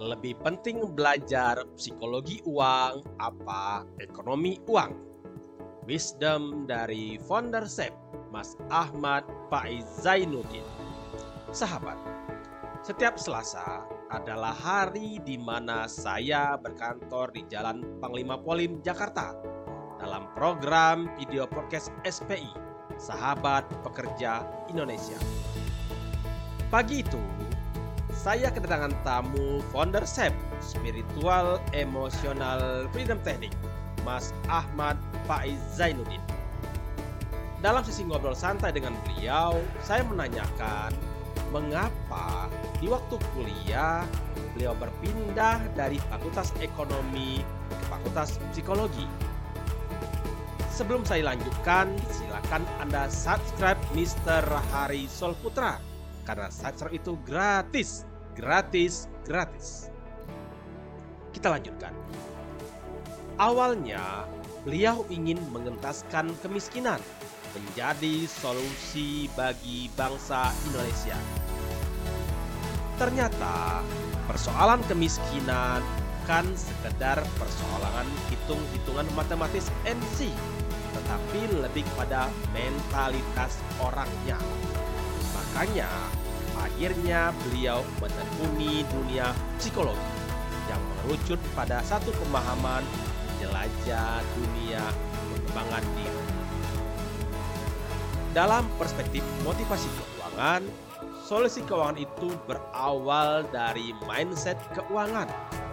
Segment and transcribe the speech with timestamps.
[0.00, 4.96] Lebih penting belajar psikologi uang apa ekonomi uang?
[5.84, 7.92] Wisdom dari founder SEP,
[8.32, 10.64] Mas Ahmad Faiz Zainuddin.
[11.52, 12.00] Sahabat,
[12.80, 19.36] setiap Selasa adalah hari di mana saya berkantor di Jalan Panglima Polim, Jakarta
[20.00, 22.48] dalam program video podcast SPI,
[22.96, 25.20] Sahabat Pekerja Indonesia.
[26.72, 27.20] Pagi itu,
[28.20, 33.56] saya kedatangan tamu founder SEP, Spiritual Emotional Freedom Technique,
[34.04, 36.20] Mas Ahmad Faiz Zainuddin.
[37.64, 40.92] Dalam sesi ngobrol santai dengan beliau, saya menanyakan
[41.48, 44.04] mengapa di waktu kuliah
[44.52, 47.40] beliau berpindah dari Fakultas Ekonomi
[47.72, 49.08] ke Fakultas Psikologi.
[50.68, 54.44] Sebelum saya lanjutkan, silakan Anda subscribe Mr.
[54.72, 55.80] Hari Solputra
[56.24, 59.90] karena subscribe itu gratis, gratis, gratis.
[61.30, 61.94] Kita lanjutkan.
[63.40, 64.28] Awalnya,
[64.66, 67.00] beliau ingin mengentaskan kemiskinan
[67.56, 71.16] menjadi solusi bagi bangsa Indonesia.
[73.00, 73.80] Ternyata
[74.28, 75.80] persoalan kemiskinan
[76.30, 80.30] bukan sekedar persoalan hitung-hitungan matematis NC,
[80.94, 84.38] tetapi lebih kepada mentalitas orangnya.
[85.34, 85.90] Makanya,
[86.58, 90.10] akhirnya beliau menekuni dunia psikologi
[90.70, 92.82] yang mengerucut pada satu pemahaman
[93.42, 94.82] jelajah dunia
[95.30, 96.22] pengembangan diri.
[98.30, 100.62] Dalam perspektif motivasi keuangan,
[101.26, 105.26] solusi keuangan itu berawal dari mindset keuangan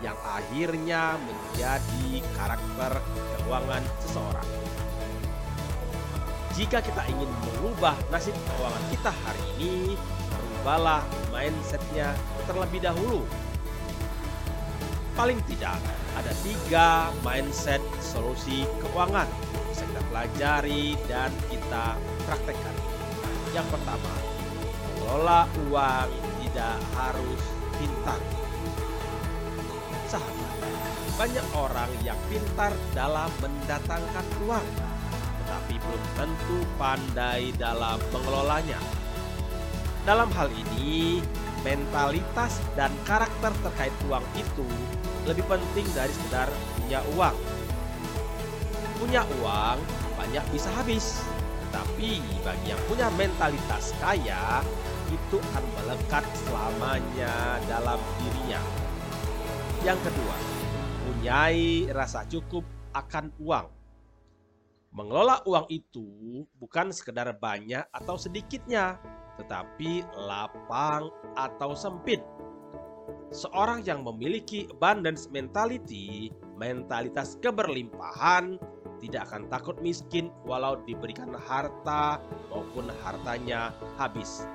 [0.00, 2.92] yang akhirnya menjadi karakter
[3.36, 4.48] keuangan seseorang.
[6.56, 9.94] Jika kita ingin mengubah nasib keuangan kita hari ini,
[10.58, 12.18] rubahlah mindsetnya
[12.50, 13.22] terlebih dahulu.
[15.14, 15.78] Paling tidak,
[16.18, 19.26] ada tiga mindset solusi keuangan
[19.70, 21.94] bisa kita pelajari dan kita
[22.26, 22.76] praktekkan.
[23.54, 24.14] Yang pertama,
[24.98, 26.10] mengelola uang
[26.42, 27.42] tidak harus
[27.78, 28.20] pintar.
[30.10, 30.50] Sahabat,
[31.14, 34.66] banyak orang yang pintar dalam mendatangkan uang,
[35.44, 38.97] tetapi belum tentu pandai dalam mengelolanya.
[40.08, 41.20] Dalam hal ini,
[41.60, 44.64] mentalitas dan karakter terkait uang itu
[45.28, 46.48] lebih penting dari sekedar
[46.80, 47.36] punya uang.
[48.96, 49.76] Punya uang
[50.16, 51.20] banyak bisa habis,
[51.68, 54.64] tetapi bagi yang punya mentalitas kaya
[55.12, 58.64] itu akan melekat selamanya dalam dirinya.
[59.84, 60.36] Yang kedua,
[61.04, 62.64] punyai rasa cukup
[62.96, 63.77] akan uang.
[64.88, 68.96] Mengelola uang itu bukan sekedar banyak atau sedikitnya,
[69.36, 72.24] tetapi lapang atau sempit.
[73.28, 78.56] Seorang yang memiliki abundance mentality, mentalitas keberlimpahan,
[78.98, 82.18] tidak akan takut miskin walau diberikan harta
[82.48, 84.48] maupun hartanya habis.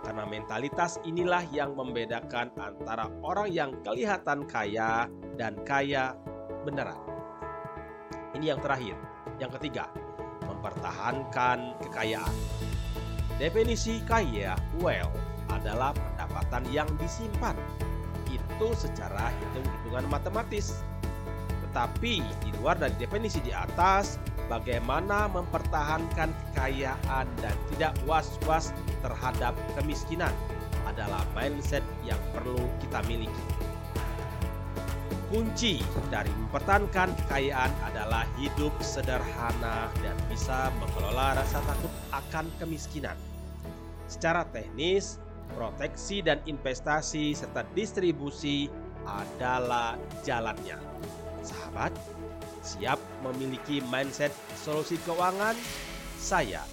[0.00, 5.06] Karena mentalitas inilah yang membedakan antara orang yang kelihatan kaya
[5.36, 6.16] dan kaya
[6.64, 6.98] beneran.
[8.32, 8.96] Ini yang terakhir.
[9.40, 9.88] Yang ketiga,
[10.44, 12.36] mempertahankan kekayaan.
[13.40, 14.52] Definisi kaya,
[14.84, 15.08] well,
[15.48, 17.56] adalah pendapatan yang disimpan.
[18.28, 20.84] Itu secara hitung-hitungan matematis.
[21.64, 24.20] Tetapi di luar dari definisi di atas,
[24.52, 30.36] bagaimana mempertahankan kekayaan dan tidak was-was terhadap kemiskinan
[30.84, 33.69] adalah mindset yang perlu kita miliki.
[35.30, 35.78] Kunci
[36.10, 43.14] dari mempertahankan kekayaan adalah hidup sederhana dan bisa mengelola rasa takut akan kemiskinan.
[44.10, 45.22] Secara teknis,
[45.54, 48.66] proteksi dan investasi serta distribusi
[49.06, 49.94] adalah
[50.26, 50.82] jalannya.
[51.46, 51.94] Sahabat,
[52.66, 55.54] siap memiliki mindset solusi keuangan?
[56.18, 56.66] Saya,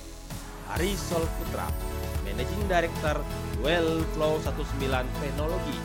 [0.73, 1.69] Hari Sol Putra,
[2.25, 3.21] Managing Director
[3.61, 4.81] Well Flow 19
[5.21, 5.77] Teknologi,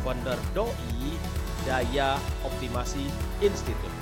[0.00, 3.08] founder DOI Daya Optimasi
[3.40, 3.96] Institute,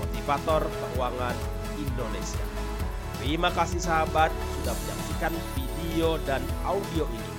[0.00, 1.36] motivator keuangan
[1.80, 2.44] Indonesia.
[3.18, 7.32] Terima kasih sahabat sudah menyaksikan video dan audio ini.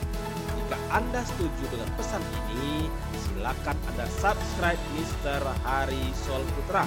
[0.60, 5.42] Jika Anda setuju dengan pesan ini, silakan Anda subscribe Mr.
[5.64, 6.84] Hari Sol Putra.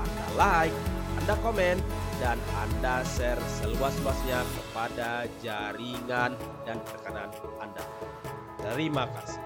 [0.00, 0.76] Anda like,
[1.20, 1.76] Anda komen,
[2.22, 7.82] dan Anda share seluas-luasnya kepada jaringan dan tekanan Anda.
[8.62, 9.42] Terima kasih.